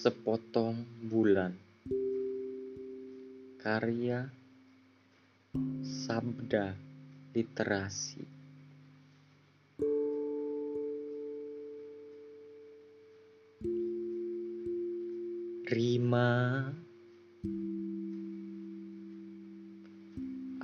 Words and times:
Sepotong 0.00 0.80
Bulan. 1.12 1.52
Karya 3.60 4.24
Sabda 5.84 6.72
Literasi. 7.36 8.24
Rima. 15.68 16.32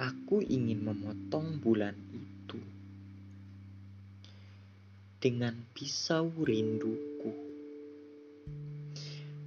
Aku 0.00 0.40
ingin 0.48 0.80
memotong 0.80 1.60
bulan 1.60 1.92
itu 2.16 2.56
dengan 5.20 5.60
pisau 5.76 6.32
rinduku. 6.40 7.15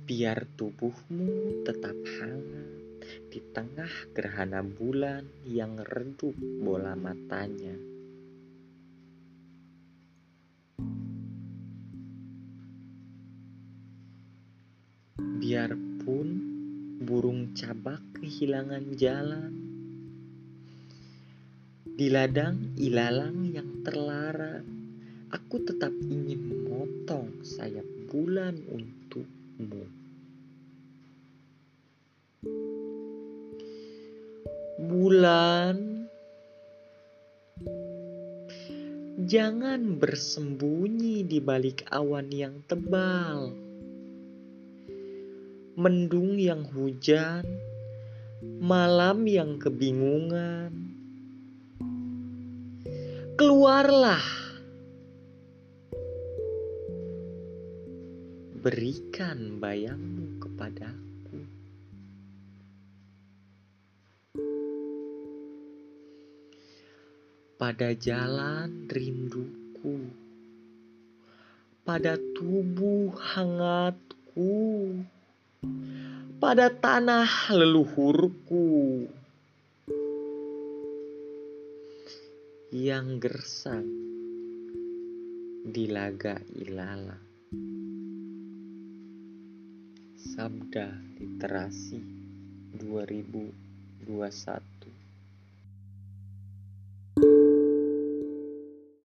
Biar 0.09 0.41
tubuhmu 0.57 1.61
tetap 1.61 1.93
hangat 1.93 2.97
di 3.29 3.45
tengah 3.53 4.09
gerhana 4.09 4.65
bulan 4.65 5.21
yang 5.45 5.77
redup 5.85 6.33
bola 6.65 6.97
matanya. 6.97 7.77
Biarpun 15.21 16.27
burung 17.05 17.53
cabak 17.53 18.01
kehilangan 18.17 18.89
jalan, 18.97 19.53
di 21.85 22.09
ladang 22.09 22.73
ilalang 22.81 23.45
yang 23.53 23.85
terlarang, 23.85 24.65
aku 25.29 25.61
tetap 25.61 25.93
ingin 26.09 26.49
memotong 26.49 27.45
sayap 27.45 27.85
bulan 28.09 28.57
untukmu. 28.73 29.38
Bulan, 34.79 36.07
jangan 39.27 39.99
bersembunyi 39.99 41.27
di 41.27 41.43
balik 41.43 41.83
awan 41.91 42.31
yang 42.31 42.63
tebal, 42.71 43.51
mendung 45.75 46.39
yang 46.39 46.63
hujan, 46.63 47.43
malam 48.63 49.27
yang 49.27 49.59
kebingungan 49.59 50.71
keluarlah. 53.35 54.38
Berikan 58.59 59.55
bayangmu 59.63 60.43
kepadaku. 60.43 61.39
Pada 67.55 67.95
jalan 67.95 68.91
rinduku, 68.91 70.11
pada 71.87 72.19
tubuh 72.35 73.15
hangatku, 73.15 75.07
pada 76.43 76.67
tanah 76.67 77.31
leluhurku. 77.55 79.07
yang 82.69 83.17
gersang 83.17 83.89
di 85.65 85.89
laga 85.89 86.37
ilala. 86.53 87.28
Sabda 90.19 90.91
Literasi 91.15 91.95
2021 92.75 94.78